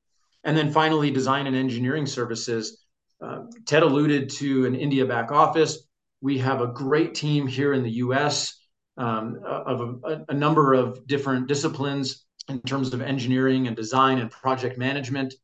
And 0.45 0.57
then 0.57 0.73
finally 0.73 1.11
design 1.11 1.47
and 1.47 1.57
engineering 1.57 2.07
services. 2.07 2.85
Uh, 3.25 3.45
ted 3.67 3.83
alluded 3.83 4.31
to 4.31 4.67
an 4.67 4.75
india 4.75 5.07
back 5.07 5.31
office. 5.31 5.87
We 6.21 6.39
have 6.39 6.61
a 6.61 6.67
great 6.67 7.15
team 7.15 7.47
here 7.47 7.73
in 7.73 7.83
the 7.83 7.91
us 7.91 8.59
um, 8.97 9.41
of 9.45 10.01
a, 10.05 10.25
a 10.29 10.35
number 10.35 10.75
of 10.75 11.07
different 11.07 11.47
disciplines 11.47 12.25
in 12.49 12.61
terms 12.63 12.93
of 12.93 13.01
engineering 13.01 13.67
and 13.67 13.77
design 13.77 14.19
and 14.19 14.31
project 14.31 14.77
management. 14.77 15.35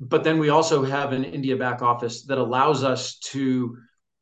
But 0.00 0.24
then 0.24 0.38
we 0.38 0.48
also 0.48 0.84
have 0.84 1.12
an 1.12 1.24
india 1.24 1.56
back 1.56 1.82
office 1.82 2.24
that 2.26 2.38
allows 2.38 2.84
us 2.84 3.18
to 3.32 3.76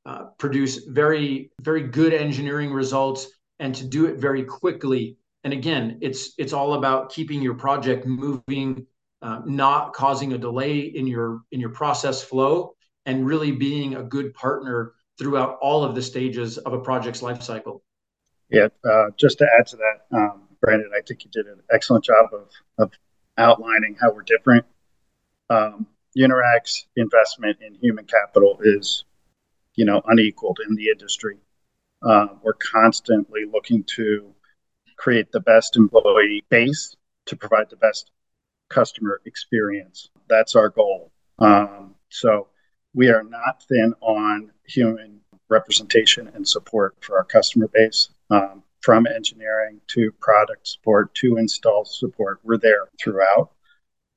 uh, 0.06 0.24
produce 0.38 0.84
very 0.86 1.50
very 1.60 1.82
good 1.82 2.12
engineering 2.12 2.72
results 2.72 3.28
and 3.58 3.74
to 3.74 3.84
do 3.84 4.06
it 4.06 4.16
very 4.16 4.44
quickly. 4.44 5.16
And 5.44 5.52
again 5.52 5.98
it's 6.00 6.32
it's 6.38 6.52
all 6.52 6.74
about 6.74 7.10
keeping 7.10 7.42
your 7.42 7.54
project 7.54 8.06
moving 8.06 8.86
uh, 9.22 9.40
not 9.44 9.92
causing 9.92 10.32
a 10.32 10.38
delay 10.38 10.78
in 10.80 11.06
your 11.06 11.42
in 11.52 11.60
your 11.60 11.70
process 11.70 12.22
flow 12.22 12.74
and 13.06 13.26
really 13.26 13.52
being 13.52 13.96
a 13.96 14.02
good 14.02 14.32
partner 14.34 14.94
throughout 15.18 15.58
all 15.60 15.84
of 15.84 15.94
the 15.94 16.02
stages 16.02 16.56
of 16.58 16.72
a 16.72 16.80
project's 16.80 17.22
life 17.22 17.42
cycle. 17.42 17.82
Yeah 18.48 18.68
uh, 18.84 19.10
just 19.16 19.38
to 19.38 19.46
add 19.58 19.66
to 19.68 19.76
that 19.76 20.16
um, 20.16 20.42
brandon 20.60 20.90
i 20.96 21.00
think 21.06 21.24
you 21.24 21.30
did 21.30 21.46
an 21.46 21.60
excellent 21.70 22.04
job 22.04 22.26
of, 22.32 22.48
of 22.78 22.90
outlining 23.40 23.96
how 24.00 24.12
we're 24.12 24.22
different. 24.22 24.64
Um, 25.48 25.86
unirac's 26.16 26.86
investment 26.96 27.58
in 27.60 27.74
human 27.74 28.04
capital 28.04 28.58
is 28.62 29.04
you 29.80 29.86
know 29.86 30.02
unequaled 30.08 30.58
in 30.68 30.76
the 30.76 30.88
industry. 30.88 31.38
Uh, 32.02 32.26
we're 32.42 32.52
constantly 32.52 33.46
looking 33.50 33.82
to 33.84 34.34
create 34.98 35.32
the 35.32 35.40
best 35.40 35.74
employee 35.74 36.44
base 36.50 36.94
to 37.24 37.34
provide 37.34 37.70
the 37.70 37.76
best 37.76 38.10
customer 38.68 39.22
experience. 39.24 40.10
That's 40.28 40.54
our 40.54 40.68
goal. 40.68 41.12
Um, 41.38 41.94
so 42.10 42.48
we 42.92 43.08
are 43.08 43.22
not 43.22 43.62
thin 43.62 43.94
on 44.02 44.52
human 44.66 45.20
representation 45.48 46.28
and 46.34 46.46
support 46.46 46.96
for 47.00 47.16
our 47.16 47.24
customer 47.24 47.68
base. 47.72 48.10
Um, 48.28 48.62
from 48.82 49.06
engineering 49.06 49.80
to 49.88 50.12
product 50.20 50.68
support 50.68 51.14
to 51.14 51.38
install 51.38 51.86
support, 51.86 52.38
we're 52.42 52.58
there 52.58 52.88
throughout. 53.02 53.50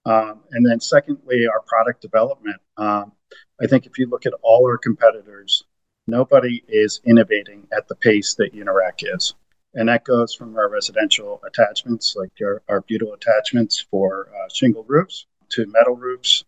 Um, 0.06 0.42
and 0.52 0.66
then, 0.66 0.80
secondly, 0.80 1.48
our 1.48 1.62
product 1.62 2.02
development. 2.02 2.58
Um, 2.78 3.14
I 3.62 3.68
think 3.68 3.86
if 3.86 3.98
you 3.98 4.08
look 4.08 4.26
at 4.26 4.34
all 4.42 4.66
our 4.66 4.78
competitors, 4.78 5.64
nobody 6.08 6.64
is 6.68 7.00
innovating 7.06 7.68
at 7.76 7.88
the 7.88 7.96
pace 7.96 8.36
that 8.36 8.54
Unirac 8.54 9.04
is. 9.04 9.34
And 9.76 9.90
that 9.90 10.04
goes 10.04 10.36
from 10.36 10.56
our 10.56 10.70
residential 10.70 11.42
attachments, 11.48 12.16
like 12.16 12.32
our, 12.42 12.62
our 12.70 12.82
butyl 12.82 13.14
attachments 13.14 13.86
for 13.90 14.30
uh, 14.30 14.50
shingle 14.54 14.86
roofs, 14.88 15.26
to 15.50 15.66
metal 15.68 15.96
roofs, 15.96 16.44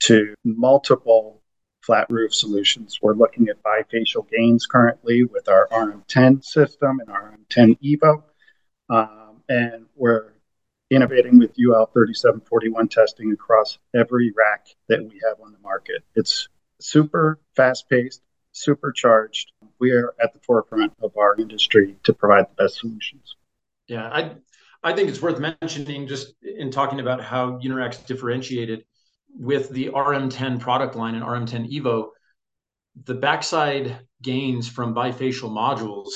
to 0.00 0.34
multiple 0.44 1.42
flat 1.80 2.06
roof 2.10 2.34
solutions. 2.34 2.98
We're 3.00 3.14
looking 3.14 3.48
at 3.48 3.62
bifacial 3.62 4.28
gains 4.28 4.66
currently 4.66 5.24
with 5.24 5.48
our 5.48 5.68
RM10 5.68 6.44
system 6.44 7.00
and 7.00 7.08
RM10 7.08 7.78
Evo. 7.80 8.22
Um, 8.90 9.42
and 9.48 9.86
we're 9.94 10.32
innovating 10.90 11.38
with 11.38 11.50
UL 11.58 11.86
3741 11.86 12.88
testing 12.88 13.32
across 13.32 13.78
every 13.94 14.32
rack 14.36 14.66
that 14.88 15.02
we 15.02 15.20
have 15.26 15.40
on 15.42 15.52
the 15.52 15.58
market. 15.58 16.02
It's 16.14 16.48
super 16.80 17.40
fast 17.54 17.88
paced, 17.88 18.22
supercharged. 18.52 19.52
We 19.78 19.92
are 19.92 20.14
at 20.22 20.32
the 20.32 20.40
forefront 20.40 20.92
of 21.02 21.16
our 21.16 21.36
industry 21.36 21.96
to 22.04 22.12
provide 22.12 22.46
the 22.50 22.64
best 22.64 22.78
solutions. 22.78 23.36
Yeah, 23.88 24.06
I 24.06 24.36
I 24.82 24.92
think 24.92 25.08
it's 25.08 25.22
worth 25.22 25.40
mentioning 25.40 26.06
just 26.06 26.34
in 26.42 26.70
talking 26.70 27.00
about 27.00 27.20
how 27.20 27.58
Unirac's 27.58 27.98
differentiated 27.98 28.84
with 29.36 29.68
the 29.70 29.86
RM10 29.88 30.60
product 30.60 30.94
line 30.94 31.14
and 31.14 31.24
RM10 31.24 31.72
Evo, 31.72 32.08
the 33.04 33.14
backside 33.14 33.98
gains 34.22 34.68
from 34.68 34.94
bifacial 34.94 35.50
modules 35.50 36.08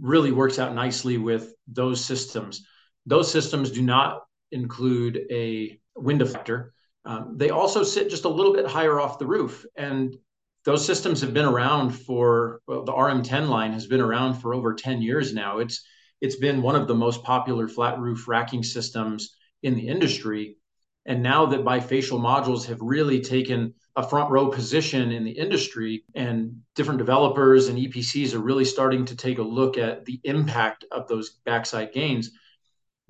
really 0.00 0.32
works 0.32 0.58
out 0.58 0.74
nicely 0.74 1.18
with 1.18 1.54
those 1.66 2.04
systems. 2.04 2.64
Those 3.06 3.30
systems 3.30 3.70
do 3.70 3.82
not 3.82 4.22
include 4.50 5.26
a 5.30 5.78
wind 5.96 6.20
deflector. 6.20 6.70
Um, 7.04 7.34
they 7.36 7.50
also 7.50 7.82
sit 7.82 8.10
just 8.10 8.24
a 8.24 8.28
little 8.28 8.52
bit 8.52 8.66
higher 8.66 9.00
off 9.00 9.18
the 9.18 9.26
roof. 9.26 9.66
And 9.76 10.16
those 10.64 10.84
systems 10.84 11.20
have 11.20 11.34
been 11.34 11.44
around 11.44 11.90
for, 11.90 12.60
well, 12.66 12.84
the 12.84 12.92
RM10 12.92 13.48
line 13.48 13.72
has 13.72 13.86
been 13.86 14.00
around 14.00 14.34
for 14.34 14.54
over 14.54 14.74
10 14.74 15.02
years 15.02 15.34
now. 15.34 15.58
It's, 15.58 15.84
it's 16.20 16.36
been 16.36 16.62
one 16.62 16.76
of 16.76 16.86
the 16.86 16.94
most 16.94 17.24
popular 17.24 17.66
flat 17.66 17.98
roof 17.98 18.28
racking 18.28 18.62
systems 18.62 19.34
in 19.64 19.74
the 19.74 19.88
industry. 19.88 20.56
And 21.04 21.22
now 21.22 21.46
that 21.46 21.64
bifacial 21.64 22.20
modules 22.20 22.64
have 22.66 22.80
really 22.80 23.20
taken 23.20 23.74
a 23.96 24.08
front 24.08 24.30
row 24.30 24.48
position 24.48 25.10
in 25.10 25.24
the 25.24 25.32
industry, 25.32 26.04
and 26.14 26.62
different 26.74 26.98
developers 26.98 27.68
and 27.68 27.78
EPCs 27.78 28.32
are 28.32 28.38
really 28.38 28.64
starting 28.64 29.04
to 29.04 29.16
take 29.16 29.38
a 29.38 29.42
look 29.42 29.76
at 29.76 30.04
the 30.04 30.20
impact 30.24 30.84
of 30.92 31.08
those 31.08 31.40
backside 31.44 31.92
gains, 31.92 32.30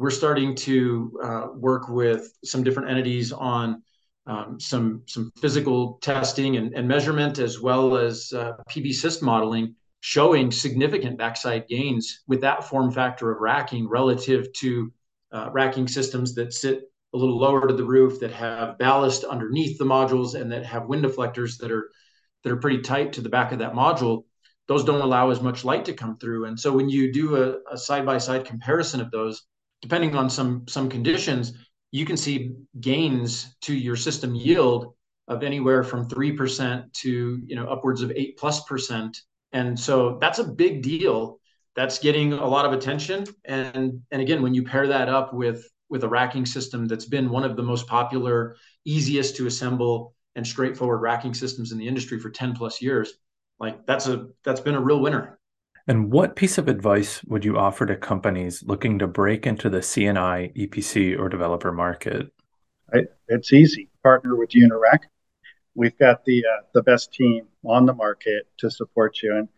we're 0.02 0.10
starting 0.10 0.52
to 0.56 1.16
uh, 1.22 1.46
work 1.54 1.88
with 1.88 2.36
some 2.44 2.64
different 2.64 2.90
entities 2.90 3.30
on 3.30 3.80
um, 4.26 4.58
some 4.58 5.02
some 5.06 5.30
physical 5.40 6.00
testing 6.02 6.56
and, 6.56 6.74
and, 6.74 6.88
measurement 6.88 7.38
as 7.38 7.60
well 7.60 7.96
as 7.96 8.32
uh, 8.32 8.54
PVsyst 8.68 9.22
modeling 9.22 9.76
showing 10.00 10.50
significant 10.50 11.18
backside 11.18 11.68
gains 11.68 12.22
with 12.26 12.40
that 12.40 12.64
form 12.64 12.90
factor 12.90 13.30
of 13.30 13.40
racking 13.40 13.88
relative 13.88 14.52
to 14.54 14.92
uh, 15.30 15.50
racking 15.52 15.86
systems 15.86 16.34
that 16.34 16.52
sit 16.52 16.82
a 17.14 17.16
little 17.16 17.38
lower 17.38 17.68
to 17.68 17.74
the 17.74 17.84
roof 17.84 18.18
that 18.18 18.32
have 18.32 18.78
ballast 18.78 19.22
underneath 19.22 19.78
the 19.78 19.84
modules 19.84 20.34
and 20.34 20.50
that 20.50 20.66
have 20.66 20.86
wind 20.86 21.04
deflectors 21.04 21.58
that 21.58 21.70
are 21.70 21.90
that 22.42 22.50
are 22.50 22.56
pretty 22.56 22.82
tight 22.82 23.12
to 23.12 23.20
the 23.20 23.28
back 23.28 23.52
of 23.52 23.60
that 23.60 23.72
module. 23.72 24.24
Those 24.66 24.84
don't 24.84 25.00
allow 25.00 25.30
as 25.30 25.40
much 25.40 25.64
light 25.64 25.84
to 25.84 25.92
come 25.92 26.18
through. 26.18 26.46
And 26.46 26.58
so 26.58 26.72
when 26.72 26.88
you 26.88 27.12
do 27.12 27.36
a, 27.36 27.74
a 27.74 27.78
side-by-side 27.78 28.44
comparison 28.44 29.00
of 29.00 29.12
those 29.12 29.42
depending 29.82 30.16
on 30.16 30.30
some 30.30 30.64
some 30.68 30.88
conditions 30.88 31.52
you 31.90 32.06
can 32.06 32.16
see 32.16 32.52
gains 32.80 33.54
to 33.60 33.74
your 33.74 33.96
system 33.96 34.34
yield 34.34 34.94
of 35.28 35.42
anywhere 35.42 35.84
from 35.84 36.08
3% 36.08 36.92
to 36.92 37.42
you 37.46 37.56
know 37.56 37.66
upwards 37.66 38.02
of 38.02 38.10
8 38.10 38.38
plus 38.38 38.64
percent 38.64 39.20
and 39.52 39.78
so 39.78 40.18
that's 40.20 40.38
a 40.38 40.44
big 40.44 40.82
deal 40.82 41.38
that's 41.76 41.98
getting 41.98 42.32
a 42.32 42.46
lot 42.46 42.64
of 42.64 42.72
attention 42.72 43.24
and 43.44 44.00
and 44.10 44.22
again 44.22 44.42
when 44.42 44.54
you 44.54 44.62
pair 44.62 44.86
that 44.86 45.08
up 45.08 45.34
with 45.34 45.64
with 45.92 46.04
a 46.04 46.08
racking 46.08 46.46
system 46.46 46.86
that's 46.86 47.04
been 47.04 47.28
one 47.28 47.44
of 47.44 47.54
the 47.54 47.62
most 47.62 47.86
popular, 47.86 48.56
easiest 48.86 49.36
to 49.36 49.46
assemble, 49.46 50.14
and 50.34 50.44
straightforward 50.44 51.02
racking 51.02 51.34
systems 51.34 51.70
in 51.70 51.76
the 51.76 51.86
industry 51.86 52.18
for 52.18 52.30
10 52.30 52.54
plus 52.54 52.80
years. 52.80 53.12
Like 53.60 53.86
that's 53.86 54.08
a 54.08 54.28
that's 54.42 54.62
been 54.62 54.74
a 54.74 54.80
real 54.80 55.00
winner. 55.00 55.38
And 55.88 56.12
what 56.12 56.36
piece 56.36 56.58
of 56.58 56.68
advice 56.68 57.24
would 57.24 57.44
you 57.44 57.58
offer 57.58 57.86
to 57.86 57.96
companies 57.96 58.62
looking 58.62 58.98
to 59.00 59.06
break 59.06 59.46
into 59.46 59.68
the 59.68 59.82
C&I, 59.82 60.52
EPC, 60.56 61.18
or 61.18 61.28
developer 61.28 61.72
market? 61.72 62.32
It's 63.28 63.52
easy. 63.52 63.88
Partner 64.02 64.36
with 64.36 64.50
Unirac's. 64.50 65.08
We've 65.74 65.96
got 65.96 66.24
the 66.26 66.44
uh, 66.44 66.62
the 66.74 66.82
best 66.82 67.14
team 67.14 67.46
on 67.64 67.86
the 67.86 67.94
market 67.94 68.46
to 68.58 68.70
support 68.70 69.22
you. 69.22 69.34
And 69.34 69.48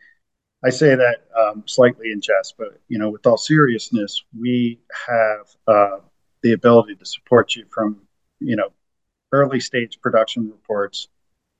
I 0.64 0.70
say 0.70 0.94
that 0.94 1.24
um, 1.36 1.64
slightly 1.66 2.12
in 2.12 2.20
jest, 2.20 2.54
but 2.56 2.80
you 2.88 2.98
know, 2.98 3.10
with 3.10 3.26
all 3.26 3.36
seriousness, 3.36 4.22
we 4.38 4.78
have 5.08 5.48
uh, 5.66 5.98
the 6.42 6.52
ability 6.52 6.94
to 6.94 7.04
support 7.04 7.56
you 7.56 7.64
from, 7.70 8.00
you 8.38 8.54
know, 8.54 8.68
early 9.32 9.58
stage 9.58 9.98
production 10.00 10.48
reports 10.48 11.08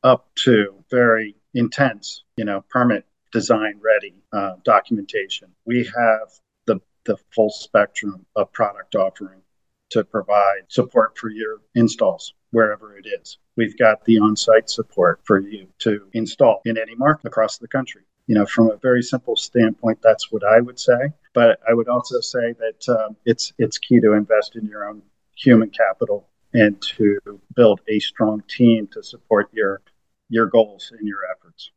up 0.05 0.29
to 0.44 0.85
very 0.90 1.35
intense, 1.55 2.22
you 2.37 2.44
know, 2.44 2.64
permit 2.70 3.05
design 3.35 3.81
ready 3.83 4.14
uh, 4.33 4.55
documentation. 4.64 5.49
We 5.66 5.79
have 5.85 6.29
the, 6.66 6.81
the 7.05 7.18
full 7.35 7.51
spectrum 7.51 8.25
of 8.37 8.53
product 8.53 8.94
offering 8.94 9.42
to 9.90 10.05
provide 10.05 10.62
support 10.68 11.18
for 11.18 11.31
your 11.31 11.61
installs 11.75 12.33
wherever 12.53 12.97
it 12.97 13.07
is. 13.20 13.38
We've 13.57 13.77
got 13.77 14.05
the 14.05 14.20
on 14.20 14.37
site 14.37 14.70
support 14.70 15.20
for 15.25 15.40
you 15.40 15.66
to 15.81 16.09
install 16.12 16.61
in 16.64 16.79
any 16.79 16.94
market 16.94 17.27
across 17.27 17.59
the 17.59 17.68
country. 17.68 18.03
You 18.29 18.37
know, 18.37 18.47
from 18.47 18.70
a 18.70 18.77
very 18.77 19.03
simple 19.03 19.37
standpoint, 19.37 19.99
that's 20.01 20.31
what 20.31 20.44
I 20.44 20.61
would 20.61 20.79
say. 20.79 21.12
But 21.35 21.59
I 21.68 21.75
would 21.75 21.88
also 21.88 22.20
say 22.20 22.55
that 22.59 22.88
um, 22.88 23.16
it's 23.27 23.53
it's 23.59 23.79
key 23.79 24.01
to 24.01 24.12
invest 24.12 24.55
in 24.57 24.64
your 24.66 24.88
own 24.88 25.03
human 25.37 25.70
capital 25.70 26.29
and 26.55 26.81
to 26.97 27.18
build 27.57 27.81
a 27.88 27.99
strong 27.99 28.42
team 28.49 28.88
to 28.92 29.03
support 29.03 29.51
your 29.53 29.83
your 30.29 30.47
goals 30.47 30.92
and 30.97 31.07
your 31.07 31.18
efforts. 31.31 31.70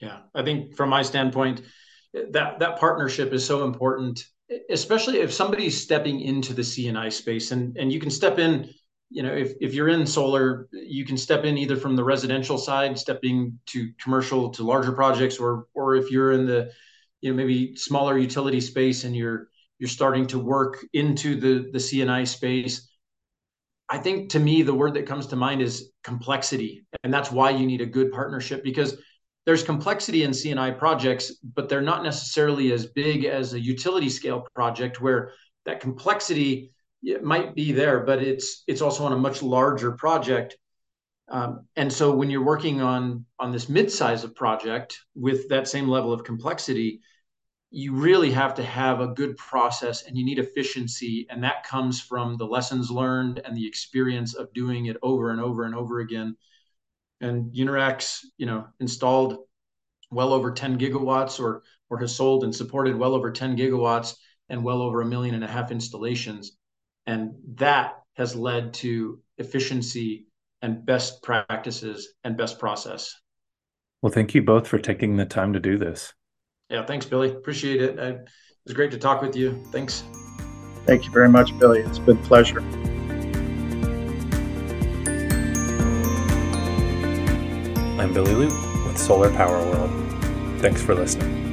Yeah, 0.00 0.18
I 0.34 0.42
think 0.42 0.76
from 0.76 0.90
my 0.90 1.02
standpoint, 1.02 1.62
that 2.14 2.58
that 2.60 2.78
partnership 2.78 3.32
is 3.32 3.44
so 3.44 3.64
important, 3.64 4.24
especially 4.70 5.18
if 5.18 5.32
somebody's 5.32 5.80
stepping 5.80 6.20
into 6.20 6.54
the 6.54 6.64
C&I 6.64 7.08
space, 7.08 7.50
and 7.50 7.76
and 7.76 7.92
you 7.92 8.00
can 8.00 8.10
step 8.10 8.38
in. 8.38 8.70
You 9.10 9.22
know, 9.22 9.32
if 9.32 9.54
if 9.60 9.74
you're 9.74 9.88
in 9.88 10.06
solar, 10.06 10.68
you 10.72 11.04
can 11.04 11.16
step 11.16 11.44
in 11.44 11.56
either 11.56 11.76
from 11.76 11.96
the 11.96 12.04
residential 12.04 12.58
side, 12.58 12.98
stepping 12.98 13.58
to 13.68 13.90
commercial 13.98 14.50
to 14.50 14.62
larger 14.62 14.92
projects, 14.92 15.38
or 15.38 15.66
or 15.74 15.96
if 15.96 16.10
you're 16.10 16.32
in 16.32 16.46
the 16.46 16.70
you 17.20 17.30
know 17.30 17.36
maybe 17.36 17.74
smaller 17.74 18.18
utility 18.18 18.60
space 18.60 19.04
and 19.04 19.16
you're 19.16 19.48
you're 19.78 19.88
starting 19.88 20.26
to 20.28 20.38
work 20.38 20.84
into 20.92 21.40
the 21.40 21.70
the 21.72 21.80
C&I 21.80 22.24
space. 22.24 22.88
I 23.88 23.98
think 23.98 24.30
to 24.30 24.38
me 24.38 24.62
the 24.62 24.74
word 24.74 24.94
that 24.94 25.06
comes 25.06 25.28
to 25.28 25.36
mind 25.36 25.62
is 25.62 25.90
complexity, 26.04 26.86
and 27.02 27.12
that's 27.12 27.32
why 27.32 27.50
you 27.50 27.66
need 27.66 27.80
a 27.80 27.86
good 27.86 28.12
partnership 28.12 28.62
because 28.62 28.98
there's 29.48 29.62
complexity 29.62 30.24
in 30.24 30.34
C&I 30.34 30.72
projects, 30.72 31.36
but 31.54 31.70
they're 31.70 31.80
not 31.80 32.02
necessarily 32.02 32.70
as 32.70 32.84
big 32.84 33.24
as 33.24 33.54
a 33.54 33.58
utility 33.58 34.10
scale 34.10 34.46
project 34.54 35.00
where 35.00 35.32
that 35.64 35.80
complexity 35.80 36.70
might 37.22 37.54
be 37.54 37.72
there, 37.72 38.00
but 38.00 38.22
it's 38.22 38.62
it's 38.66 38.82
also 38.82 39.06
on 39.06 39.14
a 39.14 39.16
much 39.16 39.42
larger 39.42 39.92
project. 39.92 40.58
Um, 41.30 41.66
and 41.76 41.90
so 41.90 42.14
when 42.14 42.28
you're 42.28 42.44
working 42.44 42.82
on 42.82 43.24
on 43.38 43.50
this 43.50 43.70
mid-size 43.70 44.22
of 44.22 44.34
project 44.34 44.98
with 45.14 45.48
that 45.48 45.66
same 45.66 45.88
level 45.88 46.12
of 46.12 46.24
complexity, 46.24 47.00
you 47.70 47.94
really 47.94 48.30
have 48.30 48.54
to 48.56 48.62
have 48.62 49.00
a 49.00 49.14
good 49.14 49.34
process 49.38 50.02
and 50.02 50.14
you 50.14 50.26
need 50.26 50.38
efficiency 50.38 51.26
and 51.30 51.42
that 51.42 51.64
comes 51.64 52.02
from 52.02 52.36
the 52.36 52.46
lessons 52.46 52.90
learned 52.90 53.40
and 53.46 53.56
the 53.56 53.66
experience 53.66 54.34
of 54.34 54.52
doing 54.52 54.86
it 54.86 54.98
over 55.02 55.30
and 55.30 55.40
over 55.40 55.64
and 55.64 55.74
over 55.74 56.00
again 56.00 56.36
and 57.20 57.52
unirac's 57.52 58.30
you 58.36 58.46
know 58.46 58.66
installed 58.80 59.38
well 60.10 60.32
over 60.32 60.52
10 60.52 60.78
gigawatts 60.78 61.40
or 61.40 61.62
or 61.90 61.98
has 61.98 62.14
sold 62.14 62.44
and 62.44 62.54
supported 62.54 62.96
well 62.96 63.14
over 63.14 63.30
10 63.30 63.56
gigawatts 63.56 64.14
and 64.48 64.62
well 64.62 64.82
over 64.82 65.00
a 65.00 65.06
million 65.06 65.34
and 65.34 65.44
a 65.44 65.48
half 65.48 65.70
installations 65.70 66.58
and 67.06 67.34
that 67.54 67.94
has 68.14 68.34
led 68.34 68.74
to 68.74 69.20
efficiency 69.38 70.26
and 70.60 70.84
best 70.84 71.22
practices 71.22 72.14
and 72.24 72.36
best 72.36 72.58
process. 72.58 73.14
Well, 74.02 74.12
thank 74.12 74.34
you 74.34 74.42
both 74.42 74.66
for 74.66 74.78
taking 74.78 75.16
the 75.16 75.24
time 75.24 75.52
to 75.52 75.60
do 75.60 75.78
this. 75.78 76.12
Yeah, 76.68 76.84
thanks, 76.84 77.06
Billy. 77.06 77.30
Appreciate 77.30 77.80
it. 77.80 77.98
it 77.98 78.28
was 78.64 78.74
great 78.74 78.90
to 78.90 78.98
talk 78.98 79.22
with 79.22 79.34
you. 79.34 79.62
Thanks. 79.70 80.04
Thank 80.84 81.04
you 81.04 81.10
very 81.10 81.28
much, 81.28 81.58
Billy. 81.58 81.80
It's 81.80 81.98
been 81.98 82.18
a 82.18 82.22
pleasure. 82.22 82.60
I'm 87.98 88.12
Billy 88.12 88.32
Ludt 88.32 88.86
with 88.86 88.96
Solar 88.96 89.28
Power 89.32 89.58
World. 89.58 89.90
Thanks 90.60 90.80
for 90.80 90.94
listening. 90.94 91.47